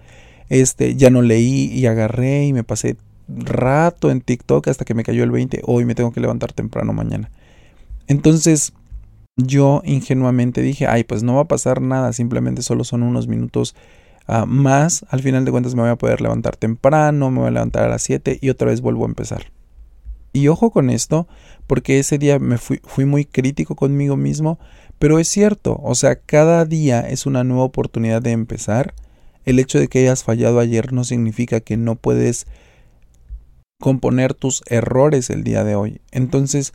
Este, 0.49 0.97
ya 0.97 1.09
no 1.09 1.23
leí 1.23 1.67
y 1.67 1.87
agarré 1.87 2.47
y 2.47 2.53
me 2.53 2.65
pasé 2.65 2.97
rato 3.29 4.11
en 4.11 4.21
TikTok 4.21 4.67
hasta 4.67 4.85
que 4.85 4.95
me 4.95 5.05
cayó 5.05 5.23
el 5.23 5.31
20. 5.31 5.63
Hoy 5.65 5.85
me 5.85 5.95
tengo 5.95 6.11
que 6.11 6.19
levantar 6.19 6.53
temprano 6.53 6.93
mañana. 6.93 7.31
Entonces, 8.09 8.73
yo 9.37 9.81
ingenuamente 9.85 10.61
dije, 10.61 10.89
ay, 10.89 11.05
pues 11.05 11.23
no 11.23 11.37
va 11.37 11.43
a 11.43 11.49
pasar 11.49 11.81
nada, 11.81 12.13
simplemente 12.13 12.63
solo 12.63 12.83
son 12.83 13.05
unos 13.05 13.29
minutos 13.29 13.77
ah, 14.27 14.45
más. 14.45 15.07
Al 15.09 15.23
final 15.23 15.45
de 15.45 15.53
cuentas 15.53 15.77
me 15.77 15.83
voy 15.83 15.93
a 15.93 15.97
poder 15.97 16.21
levantar 16.21 16.57
temprano, 16.57 17.31
me 17.31 17.39
voy 17.39 17.49
a 17.49 17.53
levantar 17.53 17.85
a 17.85 17.89
las 17.89 18.03
7 18.03 18.41
y 18.43 18.51
otra 18.51 18.71
vez 18.71 18.81
vuelvo 18.81 19.05
a 19.05 19.09
empezar. 19.09 19.53
Y 20.35 20.49
ojo 20.49 20.73
con 20.73 20.91
esto, 20.91 21.29
porque 21.69 22.01
ese 22.01 22.19
día 22.19 22.41
me 22.41 22.59
fui, 22.59 22.81
muy 23.07 23.25
crítico 23.25 23.77
conmigo 23.77 24.17
mismo, 24.17 24.59
pero 24.99 25.21
es 25.21 25.29
cierto, 25.29 25.81
o 25.83 25.95
sea, 25.95 26.17
cada 26.17 26.65
día 26.65 27.01
es 27.09 27.25
una 27.25 27.45
nueva 27.45 27.63
oportunidad 27.63 28.21
de 28.21 28.33
empezar. 28.33 28.95
El 29.45 29.61
hecho 29.61 29.79
de 29.79 29.87
que 29.87 30.01
hayas 30.01 30.25
fallado 30.25 30.59
ayer 30.59 30.93
no 30.93 31.05
significa 31.05 31.61
que 31.61 31.77
no 31.77 31.95
puedes 31.95 32.49
componer 33.81 34.35
tus 34.35 34.65
errores 34.67 35.31
el 35.31 35.45
día 35.45 35.63
de 35.63 35.77
hoy. 35.77 36.01
Entonces, 36.11 36.75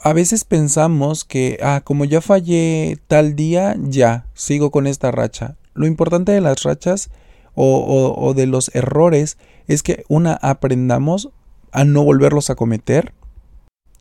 a 0.00 0.12
veces 0.12 0.44
pensamos 0.44 1.24
que, 1.24 1.58
ah, 1.60 1.80
como 1.82 2.04
ya 2.04 2.20
fallé 2.20 2.98
tal 3.08 3.34
día, 3.34 3.74
ya, 3.80 4.26
sigo 4.34 4.70
con 4.70 4.86
esta 4.86 5.10
racha. 5.10 5.56
Lo 5.74 5.86
importante 5.86 6.30
de 6.30 6.40
las 6.40 6.62
rachas 6.62 7.10
o, 7.54 8.32
de 8.34 8.46
los 8.46 8.70
errores 8.74 9.38
es 9.66 9.82
que 9.82 10.04
una, 10.08 10.34
aprendamos 10.34 11.30
a 11.72 11.84
no 11.84 12.04
volverlos 12.04 12.50
a 12.50 12.54
cometer. 12.54 13.12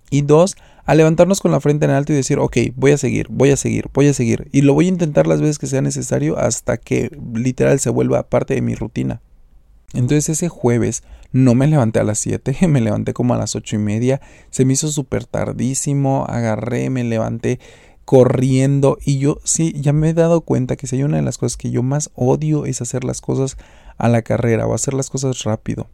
Y 0.10 0.22
dos, 0.22 0.58
a 0.86 0.94
levantarnos 0.94 1.40
con 1.40 1.52
la 1.52 1.62
frente 1.62 1.86
en 1.86 1.92
alto 1.92 2.12
y 2.12 2.18
decir, 2.18 2.38
ok, 2.38 2.58
voy 2.76 2.92
a 2.92 2.98
seguir, 2.98 3.28
voy 3.30 3.52
a 3.52 3.58
seguir, 3.58 3.90
voy 3.94 4.08
a 4.08 4.14
seguir. 4.14 4.50
Y 4.52 4.62
lo 4.62 4.74
voy 4.74 4.86
a 4.86 4.90
intentar 4.90 5.26
las 5.26 5.42
veces 5.42 5.58
que 5.58 5.68
sea 5.68 5.82
necesario 5.82 6.38
hasta 6.38 6.78
que 6.78 7.10
literal 7.34 7.80
se 7.80 7.90
vuelva 7.90 8.28
parte 8.30 8.56
de 8.56 8.62
mi 8.62 8.76
rutina. 8.76 9.22
Entonces 9.94 10.30
ese 10.30 10.50
jueves 10.50 11.04
no 11.32 11.56
me 11.56 11.68
levanté 11.68 12.00
a 12.00 12.04
las 12.04 12.20
7, 12.20 12.56
me 12.68 12.82
levanté 12.82 13.14
como 13.14 13.34
a 13.34 13.38
las 13.38 13.56
ocho 13.56 13.76
y 13.76 13.80
media, 13.80 14.22
se 14.50 14.66
me 14.66 14.74
hizo 14.74 14.88
súper 14.90 15.26
tardísimo, 15.26 16.26
agarré, 16.28 16.90
me 16.90 17.04
levanté 17.04 17.60
corriendo 18.06 18.98
y 19.06 19.20
yo 19.20 19.40
sí, 19.44 19.74
ya 19.80 19.94
me 19.94 20.10
he 20.10 20.14
dado 20.14 20.42
cuenta 20.42 20.76
que 20.76 20.88
si 20.88 20.98
hay 20.98 21.04
una 21.04 21.18
de 21.18 21.24
las 21.24 21.38
cosas 21.38 21.56
que 21.56 21.72
yo 21.72 21.84
más 21.84 22.10
odio 22.16 22.66
es 22.66 22.82
hacer 22.82 23.04
las 23.04 23.22
cosas 23.22 23.58
a 23.98 24.10
la 24.10 24.22
carrera 24.22 24.68
o 24.68 24.74
hacer 24.74 24.94
las 24.94 25.10
cosas 25.10 25.44
rápido. 25.44 25.88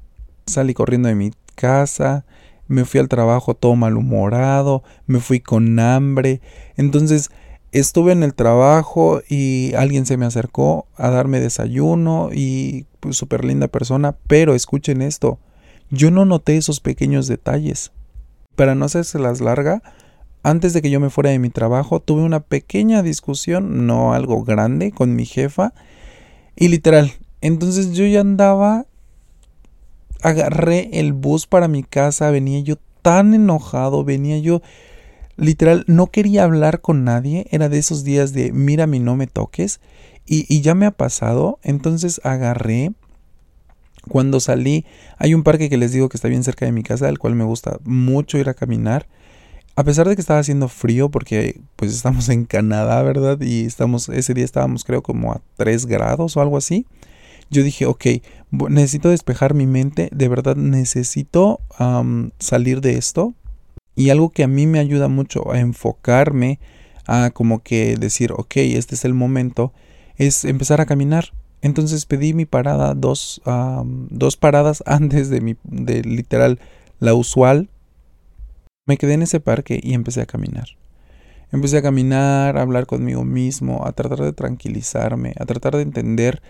Salí 0.45 0.73
corriendo 0.73 1.09
de 1.09 1.15
mi 1.15 1.31
casa, 1.57 2.25
me 2.67 2.85
fui 2.85 2.99
al 2.99 3.09
trabajo 3.09 3.55
todo 3.55 3.75
malhumorado, 3.75 4.83
me 5.07 5.19
fui 5.19 5.39
con 5.39 5.79
hambre, 5.79 6.41
entonces 6.75 7.31
estuve 7.71 8.11
en 8.11 8.23
el 8.23 8.35
trabajo 8.35 9.21
y 9.27 9.73
alguien 9.75 10.05
se 10.05 10.17
me 10.17 10.25
acercó 10.25 10.85
a 10.95 11.09
darme 11.09 11.39
desayuno 11.39 12.29
y 12.31 12.85
pues 12.99 13.23
linda 13.43 13.67
persona, 13.67 14.15
pero 14.27 14.53
escuchen 14.53 15.01
esto, 15.01 15.39
yo 15.89 16.11
no 16.11 16.25
noté 16.25 16.57
esos 16.57 16.79
pequeños 16.79 17.27
detalles. 17.27 17.91
Para 18.55 18.75
no 18.75 18.85
hacerse 18.85 19.19
las 19.19 19.41
larga, 19.41 19.81
antes 20.43 20.73
de 20.73 20.81
que 20.81 20.89
yo 20.89 20.99
me 20.99 21.09
fuera 21.09 21.29
de 21.29 21.39
mi 21.39 21.49
trabajo, 21.49 21.99
tuve 21.99 22.21
una 22.21 22.39
pequeña 22.41 23.03
discusión, 23.03 23.87
no 23.87 24.13
algo 24.13 24.43
grande, 24.43 24.91
con 24.91 25.15
mi 25.15 25.25
jefa. 25.25 25.73
Y 26.55 26.69
literal, 26.69 27.11
entonces 27.41 27.93
yo 27.93 28.05
ya 28.05 28.21
andaba, 28.21 28.85
agarré 30.21 30.89
el 30.99 31.13
bus 31.13 31.47
para 31.47 31.67
mi 31.67 31.83
casa, 31.83 32.31
venía 32.31 32.59
yo 32.59 32.75
tan 33.01 33.33
enojado, 33.33 34.03
venía 34.03 34.37
yo 34.39 34.61
literal, 35.37 35.83
no 35.87 36.07
quería 36.07 36.43
hablar 36.43 36.81
con 36.81 37.03
nadie, 37.03 37.47
era 37.51 37.69
de 37.69 37.77
esos 37.77 38.03
días 38.03 38.33
de 38.33 38.51
mírame, 38.51 38.99
no 38.99 39.15
me 39.15 39.27
toques, 39.27 39.79
y, 40.25 40.45
y 40.53 40.61
ya 40.61 40.75
me 40.75 40.85
ha 40.85 40.91
pasado, 40.91 41.59
entonces 41.63 42.19
agarré, 42.23 42.91
cuando 44.07 44.39
salí, 44.39 44.85
hay 45.17 45.33
un 45.33 45.43
parque 45.43 45.69
que 45.69 45.77
les 45.77 45.91
digo 45.91 46.09
que 46.09 46.17
está 46.17 46.27
bien 46.27 46.43
cerca 46.43 46.65
de 46.65 46.71
mi 46.71 46.83
casa, 46.83 47.07
al 47.07 47.19
cual 47.19 47.35
me 47.35 47.43
gusta 47.43 47.77
mucho 47.83 48.37
ir 48.37 48.49
a 48.49 48.53
caminar, 48.53 49.07
a 49.75 49.83
pesar 49.83 50.09
de 50.09 50.15
que 50.15 50.21
estaba 50.21 50.39
haciendo 50.39 50.69
frío, 50.69 51.09
porque 51.09 51.61
pues 51.75 51.93
estamos 51.93 52.29
en 52.29 52.45
Canadá, 52.45 53.03
¿verdad? 53.03 53.39
Y 53.39 53.65
estamos, 53.65 54.09
ese 54.09 54.33
día 54.33 54.43
estábamos 54.43 54.83
creo 54.83 55.03
como 55.03 55.31
a 55.31 55.41
3 55.55 55.85
grados 55.85 56.35
o 56.35 56.41
algo 56.41 56.57
así. 56.57 56.87
Yo 57.49 57.63
dije, 57.63 57.85
ok, 57.85 58.05
necesito 58.69 59.09
despejar 59.09 59.53
mi 59.53 59.67
mente, 59.67 60.09
de 60.11 60.27
verdad 60.27 60.55
necesito 60.55 61.61
salir 62.39 62.81
de 62.81 62.97
esto, 62.97 63.33
y 63.95 64.09
algo 64.11 64.29
que 64.29 64.43
a 64.43 64.47
mí 64.47 64.67
me 64.67 64.79
ayuda 64.79 65.07
mucho 65.07 65.51
a 65.51 65.59
enfocarme, 65.59 66.59
a 67.07 67.31
como 67.31 67.63
que 67.63 67.95
decir, 67.97 68.31
ok, 68.31 68.57
este 68.57 68.95
es 68.95 69.05
el 69.05 69.13
momento, 69.13 69.73
es 70.17 70.45
empezar 70.45 70.81
a 70.81 70.85
caminar. 70.85 71.33
Entonces 71.61 72.05
pedí 72.05 72.33
mi 72.33 72.45
parada 72.45 72.93
dos, 72.93 73.41
dos 74.09 74.37
paradas 74.37 74.83
antes 74.85 75.29
de 75.29 75.41
mi, 75.41 75.55
de 75.63 76.03
literal 76.03 76.59
la 76.99 77.13
usual. 77.13 77.69
Me 78.85 78.97
quedé 78.97 79.13
en 79.13 79.23
ese 79.23 79.39
parque 79.39 79.79
y 79.81 79.93
empecé 79.93 80.21
a 80.21 80.25
caminar. 80.25 80.67
Empecé 81.51 81.77
a 81.77 81.81
caminar, 81.81 82.57
a 82.57 82.61
hablar 82.61 82.85
conmigo 82.85 83.23
mismo, 83.23 83.85
a 83.85 83.93
tratar 83.93 84.19
de 84.19 84.33
tranquilizarme, 84.33 85.33
a 85.39 85.45
tratar 85.45 85.75
de 85.75 85.81
entender 85.81 86.41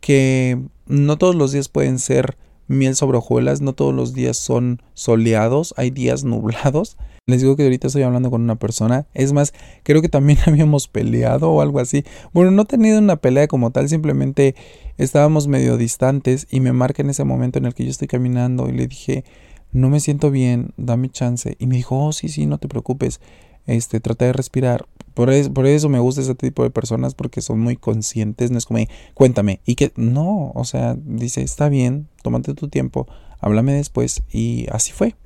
que 0.00 0.60
no 0.86 1.18
todos 1.18 1.34
los 1.34 1.52
días 1.52 1.68
pueden 1.68 1.98
ser 1.98 2.36
miel 2.68 2.94
sobre 2.94 3.18
hojuelas, 3.18 3.60
no 3.60 3.72
todos 3.72 3.94
los 3.94 4.12
días 4.12 4.36
son 4.36 4.82
soleados, 4.94 5.74
hay 5.76 5.90
días 5.90 6.24
nublados. 6.24 6.96
Les 7.26 7.42
digo 7.42 7.56
que 7.56 7.64
ahorita 7.64 7.88
estoy 7.88 8.02
hablando 8.02 8.30
con 8.30 8.40
una 8.40 8.56
persona. 8.56 9.06
Es 9.12 9.32
más, 9.32 9.52
creo 9.82 10.00
que 10.00 10.08
también 10.08 10.38
habíamos 10.46 10.88
peleado 10.88 11.50
o 11.50 11.60
algo 11.60 11.80
así. 11.80 12.04
Bueno, 12.32 12.50
no 12.50 12.62
he 12.62 12.66
tenido 12.66 12.98
una 12.98 13.16
pelea 13.16 13.48
como 13.48 13.70
tal, 13.70 13.88
simplemente 13.88 14.54
estábamos 14.96 15.46
medio 15.46 15.76
distantes 15.76 16.46
y 16.50 16.60
me 16.60 16.72
marca 16.72 17.02
en 17.02 17.10
ese 17.10 17.24
momento 17.24 17.58
en 17.58 17.66
el 17.66 17.74
que 17.74 17.84
yo 17.84 17.90
estoy 17.90 18.08
caminando 18.08 18.68
y 18.68 18.72
le 18.72 18.86
dije, 18.86 19.24
no 19.72 19.90
me 19.90 20.00
siento 20.00 20.30
bien, 20.30 20.72
dame 20.76 21.10
chance. 21.10 21.56
Y 21.58 21.66
me 21.66 21.76
dijo, 21.76 22.06
oh, 22.06 22.12
sí, 22.12 22.28
sí, 22.28 22.46
no 22.46 22.58
te 22.58 22.68
preocupes 22.68 23.20
este, 23.66 24.00
trata 24.00 24.24
de 24.24 24.32
respirar. 24.32 24.86
Por 25.18 25.30
eso, 25.30 25.52
por 25.52 25.66
eso 25.66 25.88
me 25.88 25.98
gusta 25.98 26.20
ese 26.20 26.36
tipo 26.36 26.62
de 26.62 26.70
personas 26.70 27.16
porque 27.16 27.40
son 27.40 27.58
muy 27.58 27.74
conscientes, 27.74 28.52
no 28.52 28.58
es 28.58 28.66
como, 28.66 28.78
cuéntame, 29.14 29.58
y 29.66 29.74
que 29.74 29.90
no, 29.96 30.52
o 30.54 30.62
sea, 30.62 30.96
dice, 30.96 31.42
está 31.42 31.68
bien, 31.68 32.06
tómate 32.22 32.54
tu 32.54 32.68
tiempo, 32.68 33.08
háblame 33.40 33.72
después, 33.72 34.22
y 34.32 34.68
así 34.70 34.92
fue. 34.92 35.16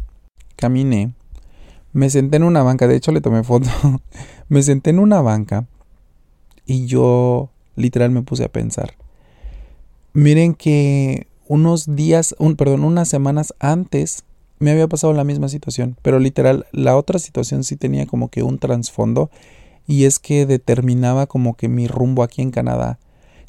Caminé, 0.56 1.12
me 1.92 2.08
senté 2.08 2.38
en 2.38 2.44
una 2.44 2.62
banca, 2.62 2.88
de 2.88 2.96
hecho 2.96 3.12
le 3.12 3.20
tomé 3.20 3.44
foto, 3.44 3.68
me 4.48 4.62
senté 4.62 4.88
en 4.88 4.98
una 4.98 5.20
banca 5.20 5.66
y 6.64 6.86
yo 6.86 7.50
literal 7.76 8.10
me 8.12 8.22
puse 8.22 8.44
a 8.44 8.48
pensar. 8.50 8.94
Miren 10.14 10.54
que 10.54 11.26
unos 11.48 11.94
días, 11.96 12.34
un, 12.38 12.56
perdón, 12.56 12.84
unas 12.84 13.08
semanas 13.08 13.52
antes 13.58 14.24
me 14.58 14.70
había 14.70 14.88
pasado 14.88 15.12
la 15.12 15.24
misma 15.24 15.50
situación, 15.50 15.98
pero 16.00 16.18
literal, 16.18 16.64
la 16.72 16.96
otra 16.96 17.18
situación 17.18 17.62
sí 17.62 17.76
tenía 17.76 18.06
como 18.06 18.30
que 18.30 18.42
un 18.42 18.58
trasfondo 18.58 19.28
y 19.86 20.04
es 20.04 20.18
que 20.18 20.46
determinaba 20.46 21.26
como 21.26 21.54
que 21.54 21.68
mi 21.68 21.86
rumbo 21.86 22.22
aquí 22.22 22.42
en 22.42 22.50
Canadá. 22.50 22.98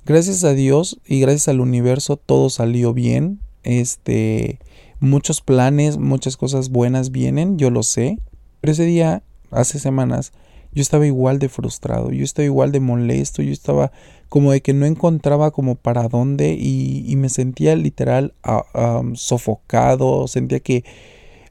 Gracias 0.05 0.43
a 0.43 0.53
Dios 0.53 0.99
y 1.05 1.21
gracias 1.21 1.47
al 1.47 1.61
universo 1.61 2.17
todo 2.17 2.49
salió 2.49 2.93
bien. 2.93 3.39
Este, 3.63 4.59
muchos 4.99 5.41
planes, 5.41 5.97
muchas 5.97 6.35
cosas 6.37 6.69
buenas 6.69 7.11
vienen, 7.11 7.57
yo 7.57 7.69
lo 7.69 7.83
sé. 7.83 8.19
Pero 8.59 8.73
ese 8.73 8.85
día, 8.85 9.23
hace 9.51 9.79
semanas, 9.79 10.33
yo 10.73 10.81
estaba 10.81 11.05
igual 11.05 11.39
de 11.39 11.49
frustrado, 11.49 12.11
yo 12.11 12.23
estaba 12.23 12.45
igual 12.45 12.71
de 12.71 12.79
molesto, 12.79 13.41
yo 13.41 13.51
estaba 13.51 13.91
como 14.29 14.51
de 14.51 14.61
que 14.61 14.73
no 14.73 14.85
encontraba 14.85 15.51
como 15.51 15.75
para 15.75 16.07
dónde 16.07 16.57
y, 16.59 17.13
me 17.17 17.29
sentía 17.29 17.75
literal 17.75 18.33
ah, 18.43 19.03
sofocado, 19.13 20.27
sentía 20.27 20.59
que 20.59 20.83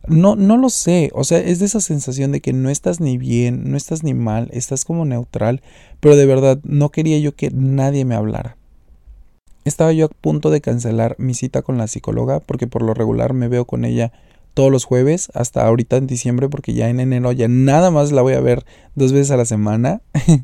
no, 0.08 0.36
no 0.36 0.56
lo 0.56 0.68
sé, 0.70 1.10
o 1.14 1.24
sea, 1.24 1.38
es 1.38 1.58
de 1.60 1.66
esa 1.66 1.80
sensación 1.80 2.32
de 2.32 2.40
que 2.40 2.52
no 2.52 2.70
estás 2.70 3.00
ni 3.00 3.18
bien, 3.18 3.70
no 3.70 3.76
estás 3.76 4.02
ni 4.02 4.14
mal, 4.14 4.48
estás 4.52 4.84
como 4.84 5.04
neutral, 5.04 5.62
pero 6.00 6.16
de 6.16 6.26
verdad 6.26 6.58
no 6.64 6.90
quería 6.90 7.18
yo 7.18 7.34
que 7.34 7.50
nadie 7.50 8.04
me 8.04 8.14
hablara. 8.14 8.56
Estaba 9.64 9.92
yo 9.92 10.06
a 10.06 10.08
punto 10.08 10.50
de 10.50 10.60
cancelar 10.60 11.14
mi 11.18 11.34
cita 11.34 11.62
con 11.62 11.78
la 11.78 11.86
psicóloga 11.86 12.40
porque 12.40 12.66
por 12.66 12.82
lo 12.82 12.94
regular 12.94 13.32
me 13.32 13.46
veo 13.46 13.64
con 13.64 13.84
ella 13.84 14.12
todos 14.54 14.72
los 14.72 14.84
jueves 14.84 15.30
hasta 15.34 15.64
ahorita 15.64 15.96
en 15.96 16.08
diciembre 16.08 16.48
porque 16.48 16.74
ya 16.74 16.88
en 16.88 16.98
enero 16.98 17.30
ya 17.30 17.46
nada 17.46 17.92
más 17.92 18.10
la 18.10 18.22
voy 18.22 18.34
a 18.34 18.40
ver 18.40 18.64
dos 18.96 19.12
veces 19.12 19.30
a 19.30 19.36
la 19.36 19.44
semana. 19.44 20.02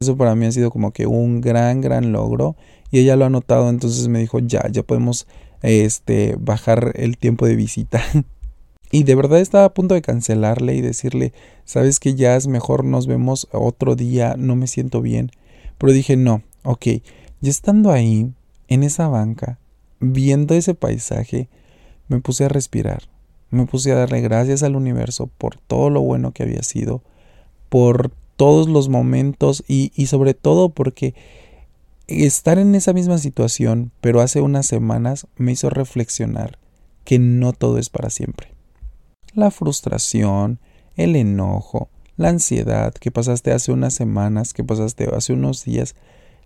Eso 0.00 0.16
para 0.16 0.36
mí 0.36 0.46
ha 0.46 0.52
sido 0.52 0.70
como 0.70 0.92
que 0.92 1.06
un 1.06 1.40
gran, 1.40 1.80
gran 1.80 2.12
logro 2.12 2.54
y 2.92 3.00
ella 3.00 3.16
lo 3.16 3.24
ha 3.24 3.30
notado, 3.30 3.70
entonces 3.70 4.06
me 4.08 4.20
dijo, 4.20 4.38
ya, 4.38 4.68
ya 4.70 4.82
podemos 4.82 5.26
este, 5.62 6.36
bajar 6.38 6.92
el 6.94 7.16
tiempo 7.16 7.46
de 7.46 7.56
visita. 7.56 8.02
y 8.92 9.04
de 9.04 9.14
verdad 9.14 9.40
estaba 9.40 9.64
a 9.64 9.74
punto 9.74 9.94
de 9.94 10.02
cancelarle 10.02 10.74
y 10.74 10.82
decirle, 10.82 11.32
sabes 11.64 11.98
que 11.98 12.14
ya 12.14 12.36
es 12.36 12.46
mejor, 12.46 12.84
nos 12.84 13.06
vemos 13.06 13.48
otro 13.50 13.96
día, 13.96 14.34
no 14.36 14.54
me 14.54 14.66
siento 14.66 15.00
bien. 15.00 15.30
Pero 15.78 15.94
dije, 15.94 16.16
no, 16.16 16.42
ok, 16.62 16.86
ya 17.40 17.50
estando 17.50 17.90
ahí, 17.90 18.30
en 18.68 18.82
esa 18.82 19.08
banca, 19.08 19.58
viendo 19.98 20.54
ese 20.54 20.74
paisaje, 20.74 21.48
me 22.08 22.20
puse 22.20 22.44
a 22.44 22.48
respirar, 22.48 23.04
me 23.50 23.64
puse 23.64 23.92
a 23.92 23.96
darle 23.96 24.20
gracias 24.20 24.62
al 24.62 24.76
universo 24.76 25.26
por 25.38 25.56
todo 25.56 25.88
lo 25.88 26.02
bueno 26.02 26.32
que 26.32 26.42
había 26.42 26.62
sido, 26.62 27.02
por 27.70 28.12
todos 28.36 28.68
los 28.68 28.90
momentos 28.90 29.64
y, 29.66 29.90
y 29.94 30.06
sobre 30.06 30.34
todo 30.34 30.68
porque 30.68 31.14
estar 32.08 32.58
en 32.58 32.74
esa 32.74 32.92
misma 32.92 33.16
situación, 33.16 33.90
pero 34.02 34.20
hace 34.20 34.42
unas 34.42 34.66
semanas, 34.66 35.26
me 35.36 35.52
hizo 35.52 35.70
reflexionar 35.70 36.58
que 37.04 37.18
no 37.18 37.54
todo 37.54 37.78
es 37.78 37.88
para 37.88 38.10
siempre. 38.10 38.52
La 39.34 39.50
frustración, 39.50 40.58
el 40.96 41.16
enojo, 41.16 41.88
la 42.16 42.28
ansiedad 42.28 42.92
que 42.92 43.10
pasaste 43.10 43.52
hace 43.52 43.72
unas 43.72 43.94
semanas, 43.94 44.52
que 44.52 44.64
pasaste 44.64 45.08
hace 45.14 45.32
unos 45.32 45.64
días, 45.64 45.94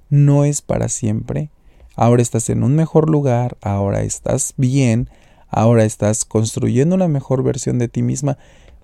no 0.09 0.45
es 0.45 0.63
para 0.63 0.89
siempre. 0.89 1.51
Ahora 1.95 2.23
estás 2.23 2.51
en 2.51 2.63
un 2.63 2.77
mejor 2.77 3.11
lugar, 3.11 3.57
ahora 3.61 4.03
estás 4.03 4.55
bien, 4.57 5.09
Ahora 5.49 5.85
estás 5.85 6.25
construyendo 6.25 6.95
una 6.95 7.09
mejor 7.09 7.43
versión 7.43 7.79
de 7.79 7.89
ti 7.89 8.03
misma, 8.03 8.37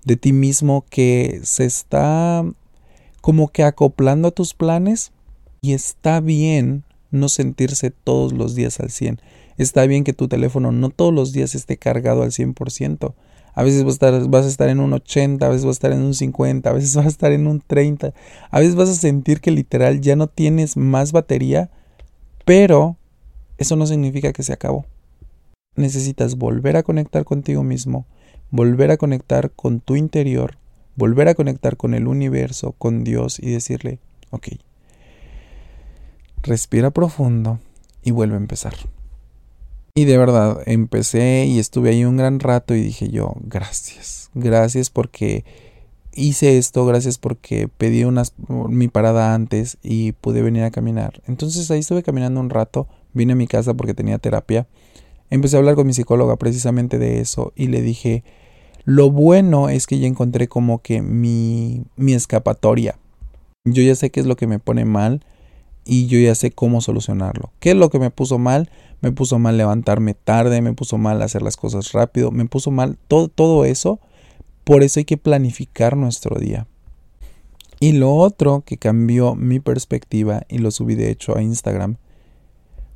de 0.05 0.17
ti 0.17 0.33
mismo 0.33 0.85
que 0.89 1.41
se 1.43 1.65
está 1.65 2.45
como 3.21 3.49
que 3.49 3.65
acoplando 3.65 4.29
a 4.29 4.33
tus 4.33 4.55
planes 4.55 5.13
y 5.61 5.75
está 5.75 6.21
bien 6.21 6.85
no 7.11 7.29
sentirse 7.29 7.91
todos 7.91 8.33
los 8.33 8.55
días 8.55 8.81
al 8.81 8.91
100. 8.91 9.21
Está 9.59 9.87
bien 9.87 10.03
que 10.03 10.13
tu 10.13 10.29
teléfono 10.29 10.73
no 10.73 10.91
todos 10.91 11.13
los 11.13 11.33
días 11.33 11.55
esté 11.55 11.77
cargado 11.77 12.23
al 12.23 12.31
100%. 12.31 13.13
A 13.55 13.63
veces 13.63 13.85
vas 13.85 14.01
a, 14.03 14.49
estar, 14.49 14.69
en 14.69 14.81
un 14.81 14.93
80, 14.93 15.45
a 15.45 15.49
veces 15.49 15.65
vas 15.65 15.75
a 15.75 15.79
estar 15.79 15.93
en 15.93 16.03
un 16.03 16.15
50, 16.15 16.71
a 16.71 16.73
veces 16.73 16.95
vas 16.97 17.07
a 17.07 17.09
estar 17.09 17.33
en 17.33 17.47
un 17.47 17.61
30. 17.61 18.15
A 18.51 18.61
veces 18.61 18.75
vas 18.75 18.89
a 18.89 18.95
sentir 18.95 19.41
que 19.41 19.51
literal 19.51 20.01
ya 20.01 20.17
no 20.17 20.27
tienes 20.27 20.77
más 20.77 21.13
batería, 21.13 21.71
pero 22.45 22.97
eso 23.59 23.77
no 23.77 23.87
significa 23.87 24.33
que 24.33 24.43
se 24.43 24.53
acabó 24.53 24.87
necesitas 25.75 26.37
volver 26.37 26.77
a 26.77 26.83
conectar 26.83 27.25
contigo 27.25 27.63
mismo, 27.63 28.07
volver 28.51 28.91
a 28.91 28.97
conectar 28.97 29.51
con 29.51 29.81
tu 29.81 29.97
interior, 29.97 30.59
volver 30.97 31.29
a 31.29 31.35
conectar 31.35 31.77
con 31.77 31.95
el 31.95 32.07
universo, 32.07 32.73
con 32.73 33.05
Dios 33.05 33.39
y 33.39 33.51
decirle, 33.51 33.99
ok, 34.31 34.49
respira 36.43 36.91
profundo 36.91 37.59
y 38.03 38.11
vuelve 38.11 38.35
a 38.35 38.39
empezar. 38.39 38.75
Y 39.95 40.07
de 40.07 40.17
verdad, 40.17 40.63
empecé 40.67 41.45
y 41.47 41.59
estuve 41.59 41.91
ahí 41.91 42.05
un 42.05 42.17
gran 42.17 42.41
rato 42.41 42.75
y 42.75 42.81
dije 42.81 43.11
yo, 43.11 43.35
gracias, 43.41 44.31
gracias 44.35 44.89
porque 44.89 45.45
hice 46.15 46.57
esto, 46.57 46.87
gracias 46.87 47.19
porque 47.19 47.69
pedí 47.69 48.05
unas, 48.05 48.35
mi 48.49 48.89
parada 48.89 49.35
antes 49.35 49.77
y 49.83 50.13
pude 50.13 50.43
venir 50.43 50.65
a 50.65 50.71
caminar. 50.71 51.23
Entonces 51.27 51.71
ahí 51.71 51.81
estuve 51.81 52.03
caminando 52.03 52.41
un 52.41 52.49
rato, 52.51 52.89
vine 53.13 53.35
a 53.35 53.37
mi 53.37 53.47
casa 53.47 53.75
porque 53.75 53.95
tenía 53.95 54.19
terapia 54.19 54.67
Empecé 55.33 55.57
a 55.57 55.61
hablar 55.61 55.77
con 55.77 55.87
mi 55.87 55.95
psicóloga 55.95 56.37
precisamente 56.37 56.99
de 56.99 57.21
eso 57.21 57.55
y 57.57 57.69
le 57.69 57.81
dije, 57.81 58.23
lo 58.85 59.11
bueno 59.11 59.71
es 59.71 59.87
que 59.87 59.99
ya 59.99 60.07
encontré 60.07 60.47
como 60.47 60.83
que 60.83 61.01
mi, 61.01 61.85
mi 61.97 62.13
escapatoria. 62.13 62.99
Yo 63.65 63.83
ya 63.83 63.95
sé 63.95 64.11
qué 64.11 64.21
es 64.21 64.27
lo 64.27 64.37
que 64.37 64.47
me 64.47 64.59
pone 64.59 64.85
mal 64.85 65.25
y 65.85 66.07
yo 66.07 66.19
ya 66.19 66.35
sé 66.35 66.51
cómo 66.51 66.81
solucionarlo. 66.81 67.53
¿Qué 67.61 67.71
es 67.71 67.77
lo 67.77 67.91
que 67.91 67.99
me 67.99 68.11
puso 68.11 68.39
mal? 68.39 68.71
Me 69.01 69.13
puso 69.13 69.39
mal 69.39 69.57
levantarme 69.57 70.15
tarde, 70.15 70.63
me 70.63 70.73
puso 70.73 70.99
mal 70.99 71.23
hacer 71.23 71.43
las 71.43 71.57
cosas 71.57 71.93
rápido, 71.93 72.31
me 72.31 72.47
puso 72.47 72.71
mal 72.71 72.99
todo, 73.09 73.29
todo 73.29 73.65
eso. 73.65 74.01
Por 74.65 74.83
eso 74.83 75.01
hay 75.01 75.05
que 75.05 75.17
planificar 75.17 75.97
nuestro 75.97 76.39
día. 76.39 76.67
Y 77.81 77.93
lo 77.93 78.15
otro 78.15 78.63
que 78.65 78.77
cambió 78.77 79.35
mi 79.35 79.59
perspectiva 79.59 80.43
y 80.49 80.59
lo 80.59 80.71
subí 80.71 80.95
de 80.95 81.11
hecho 81.11 81.37
a 81.37 81.43
Instagram 81.43 81.97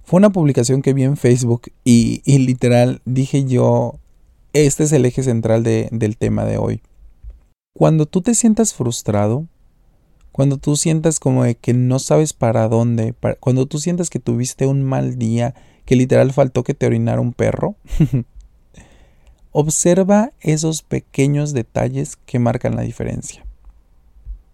fue 0.06 0.18
una 0.18 0.30
publicación 0.30 0.82
que 0.82 0.92
vi 0.92 1.02
en 1.02 1.16
Facebook 1.16 1.72
y, 1.84 2.22
literal 2.24 3.02
dije 3.04 3.44
yo, 3.44 3.98
este 4.52 4.84
es 4.84 4.92
el 4.92 5.04
eje 5.04 5.24
central 5.24 5.64
del 5.64 6.16
tema 6.16 6.44
de 6.44 6.58
hoy. 6.58 6.80
Cuando 7.74 8.06
tú 8.06 8.22
te 8.22 8.36
sientas 8.36 8.72
frustrado, 8.72 9.48
cuando 10.36 10.58
tú 10.58 10.76
sientas 10.76 11.18
como 11.18 11.44
de 11.44 11.54
que 11.54 11.72
no 11.72 11.98
sabes 11.98 12.34
para 12.34 12.68
dónde, 12.68 13.14
cuando 13.40 13.64
tú 13.64 13.78
sientas 13.78 14.10
que 14.10 14.18
tuviste 14.18 14.66
un 14.66 14.82
mal 14.82 15.16
día, 15.16 15.54
que 15.86 15.96
literal 15.96 16.30
faltó 16.30 16.62
que 16.62 16.74
te 16.74 16.84
orinara 16.84 17.22
un 17.22 17.32
perro, 17.32 17.74
observa 19.52 20.34
esos 20.40 20.82
pequeños 20.82 21.54
detalles 21.54 22.16
que 22.26 22.38
marcan 22.38 22.76
la 22.76 22.82
diferencia. 22.82 23.46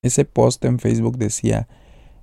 Ese 0.02 0.24
post 0.24 0.64
en 0.66 0.78
Facebook 0.78 1.18
decía, 1.18 1.66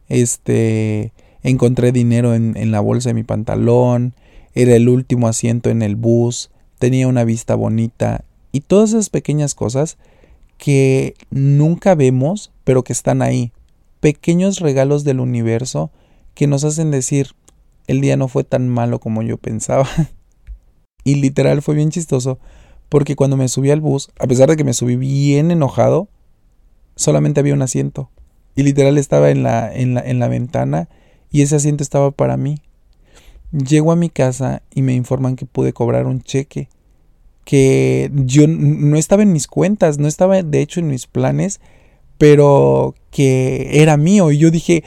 este, 0.07 1.11
encontré 1.43 1.91
dinero 1.91 2.35
en, 2.35 2.55
en 2.55 2.71
la 2.71 2.79
bolsa 2.79 3.09
de 3.09 3.15
mi 3.15 3.23
pantalón, 3.23 4.15
era 4.53 4.73
el 4.73 4.87
último 4.87 5.27
asiento 5.27 5.69
en 5.69 5.81
el 5.81 5.97
bus, 5.97 6.49
tenía 6.77 7.09
una 7.09 7.25
vista 7.25 7.55
bonita 7.55 8.23
y 8.53 8.61
todas 8.61 8.91
esas 8.91 9.09
pequeñas 9.09 9.53
cosas 9.53 9.97
que 10.59 11.15
nunca 11.31 11.95
vemos, 11.95 12.51
pero 12.63 12.83
que 12.83 12.93
están 12.93 13.23
ahí. 13.23 13.51
Pequeños 14.01 14.59
regalos 14.59 15.03
del 15.03 15.19
universo 15.19 15.89
que 16.35 16.45
nos 16.45 16.63
hacen 16.63 16.91
decir, 16.91 17.31
el 17.87 18.01
día 18.01 18.17
no 18.17 18.27
fue 18.27 18.43
tan 18.43 18.69
malo 18.69 18.99
como 18.99 19.23
yo 19.23 19.37
pensaba. 19.37 19.87
y 21.03 21.15
literal 21.15 21.63
fue 21.63 21.75
bien 21.75 21.89
chistoso, 21.89 22.37
porque 22.89 23.15
cuando 23.15 23.37
me 23.37 23.47
subí 23.47 23.71
al 23.71 23.81
bus, 23.81 24.09
a 24.19 24.27
pesar 24.27 24.49
de 24.49 24.57
que 24.57 24.63
me 24.63 24.73
subí 24.73 24.97
bien 24.97 25.49
enojado, 25.49 26.09
solamente 26.95 27.39
había 27.39 27.53
un 27.53 27.61
asiento. 27.61 28.11
Y 28.55 28.63
literal 28.63 28.97
estaba 28.97 29.31
en 29.31 29.43
la, 29.43 29.73
en 29.73 29.93
la, 29.93 30.01
en 30.01 30.19
la 30.19 30.27
ventana 30.27 30.89
y 31.31 31.41
ese 31.41 31.55
asiento 31.55 31.83
estaba 31.83 32.11
para 32.11 32.35
mí. 32.35 32.61
Llego 33.51 33.93
a 33.93 33.95
mi 33.95 34.09
casa 34.09 34.61
y 34.75 34.81
me 34.81 34.93
informan 34.93 35.37
que 35.37 35.45
pude 35.45 35.71
cobrar 35.71 36.05
un 36.05 36.21
cheque 36.21 36.67
que 37.49 38.11
yo 38.13 38.47
no 38.47 38.95
estaba 38.95 39.23
en 39.23 39.33
mis 39.33 39.47
cuentas, 39.47 39.97
no 39.97 40.07
estaba 40.07 40.43
de 40.43 40.61
hecho 40.61 40.79
en 40.79 40.87
mis 40.87 41.07
planes, 41.07 41.59
pero 42.19 42.93
que 43.09 43.81
era 43.81 43.97
mío. 43.97 44.29
Y 44.29 44.37
yo 44.37 44.51
dije, 44.51 44.83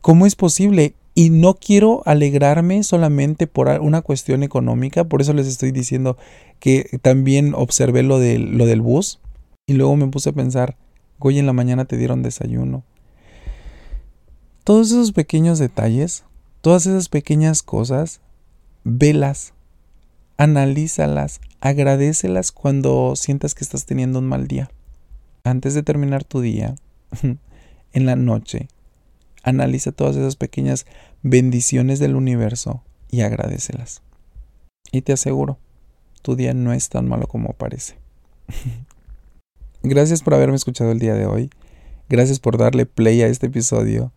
¿cómo 0.00 0.26
es 0.26 0.34
posible? 0.34 0.94
Y 1.14 1.30
no 1.30 1.54
quiero 1.54 2.02
alegrarme 2.04 2.82
solamente 2.82 3.46
por 3.46 3.68
una 3.80 4.02
cuestión 4.02 4.42
económica, 4.42 5.04
por 5.04 5.20
eso 5.20 5.32
les 5.32 5.46
estoy 5.46 5.70
diciendo 5.70 6.16
que 6.58 6.98
también 7.02 7.54
observé 7.54 8.02
lo, 8.02 8.18
de, 8.18 8.40
lo 8.40 8.66
del 8.66 8.80
bus 8.80 9.20
y 9.66 9.74
luego 9.74 9.94
me 9.94 10.08
puse 10.08 10.30
a 10.30 10.32
pensar, 10.32 10.76
hoy 11.20 11.38
en 11.38 11.46
la 11.46 11.52
mañana 11.52 11.84
te 11.84 11.96
dieron 11.96 12.24
desayuno. 12.24 12.82
Todos 14.64 14.90
esos 14.90 15.12
pequeños 15.12 15.58
detalles 15.60 16.24
Todas 16.64 16.86
esas 16.86 17.10
pequeñas 17.10 17.62
cosas, 17.62 18.22
velas, 18.84 19.52
analízalas, 20.36 21.40
agradecelas 21.60 22.52
cuando 22.52 23.16
sientas 23.16 23.54
que 23.54 23.64
estás 23.64 23.86
teniendo 23.86 24.18
un 24.18 24.26
mal 24.26 24.46
día. 24.46 24.70
Antes 25.44 25.74
de 25.74 25.82
terminar 25.82 26.24
tu 26.24 26.40
día, 26.40 26.74
en 27.92 28.06
la 28.06 28.16
noche, 28.16 28.68
analiza 29.42 29.92
todas 29.92 30.16
esas 30.16 30.36
pequeñas 30.36 30.86
bendiciones 31.22 31.98
del 31.98 32.16
universo 32.16 32.82
y 33.10 33.20
agradecelas. 33.20 34.02
Y 34.90 35.02
te 35.02 35.12
aseguro, 35.12 35.58
tu 36.22 36.36
día 36.36 36.54
no 36.54 36.72
es 36.72 36.88
tan 36.88 37.08
malo 37.08 37.26
como 37.26 37.52
parece. 37.52 37.96
Gracias 39.82 40.22
por 40.22 40.34
haberme 40.34 40.56
escuchado 40.56 40.90
el 40.92 40.98
día 40.98 41.14
de 41.14 41.26
hoy. 41.26 41.50
Gracias 42.08 42.40
por 42.40 42.58
darle 42.58 42.86
play 42.86 43.22
a 43.22 43.26
este 43.26 43.46
episodio. 43.46 44.12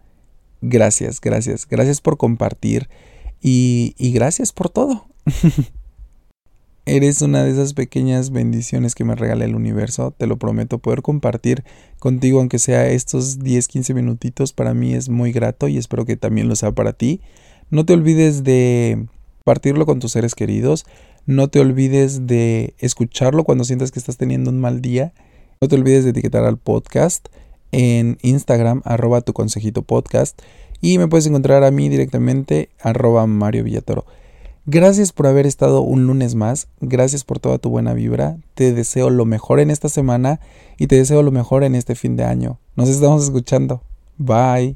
Gracias, 0.62 1.22
gracias, 1.22 1.68
gracias 1.68 2.02
por 2.02 2.18
compartir 2.18 2.90
y, 3.42 3.94
y 3.98 4.12
gracias 4.12 4.52
por 4.52 4.70
todo. 4.70 5.08
Eres 6.89 7.22
una 7.22 7.44
de 7.44 7.51
esas 7.51 7.74
pequeñas 7.74 8.32
bendiciones 8.32 8.96
que 8.96 9.03
me 9.03 9.13
regala 9.13 9.44
el 9.44 9.56
universo, 9.56 10.12
te 10.17 10.25
lo 10.25 10.38
prometo, 10.38 10.77
poder 10.77 11.01
compartir 11.01 11.65
contigo, 12.00 12.39
aunque 12.39 12.60
sea 12.60 12.88
estos 12.88 13.39
10, 13.39 13.67
15 13.67 13.94
minutitos, 13.94 14.53
para 14.53 14.74
mí 14.74 14.94
es 14.94 15.09
muy 15.09 15.33
grato 15.33 15.68
y 15.68 15.77
espero 15.77 16.05
que 16.05 16.16
también 16.16 16.48
lo 16.48 16.55
sea 16.55 16.72
para 16.72 16.94
ti. 16.94 17.20
No 17.70 17.85
te 17.85 17.92
olvides 17.92 18.46
de 18.46 19.05
partirlo 19.44 19.85
con 19.85 20.00
tus 20.00 20.14
seres 20.14 20.33
queridos, 20.33 20.85
no 21.25 21.50
te 21.50 21.59
olvides 21.59 22.25
de 22.25 22.74
escucharlo 22.79 23.44
cuando 23.44 23.66
sientas 23.66 23.92
que 23.92 24.00
estás 24.00 24.16
teniendo 24.16 24.50
un 24.50 24.62
mal 24.62 24.81
día, 24.81 25.12
no 25.59 25.68
te 25.68 25.75
olvides 25.75 26.05
de 26.05 26.12
etiquetar 26.12 26.46
al 26.46 26.57
podcast 26.57 27.27
en 27.74 28.18
Instagram, 28.22 28.81
arroba 28.85 29.20
tu 29.20 29.33
consejito 29.33 29.81
podcast. 29.81 30.42
Y 30.79 31.00
me 31.00 31.09
puedes 31.09 31.27
encontrar 31.27 31.66
a 31.66 31.72
mí 31.72 31.90
directamente, 31.90 32.70
arroba 32.79 33.27
Mario 33.27 33.66
Villatoro. 33.66 34.05
Gracias 34.70 35.14
por 35.14 35.27
haber 35.27 35.46
estado 35.46 35.80
un 35.80 36.08
lunes 36.08 36.36
más. 36.36 36.68
Gracias 36.82 37.24
por 37.24 37.40
toda 37.40 37.58
tu 37.58 37.70
buena 37.70 37.94
vibra. 37.94 38.36
Te 38.53 38.74
deseo 38.74 39.10
lo 39.10 39.24
mejor 39.24 39.62
en 39.62 39.72
esta 39.72 39.88
semana 39.88 40.42
y 40.77 40.88
te 40.88 40.98
deseo 40.98 41.24
lo 41.24 41.32
mejor 41.32 41.64
en 41.64 41.74
este 41.74 41.96
fin 41.96 42.18
de 42.18 42.25
año. 42.25 42.60
Nos 42.75 42.90
estamos 42.90 43.24
escuchando. 43.24 43.82
Bye. 44.18 44.75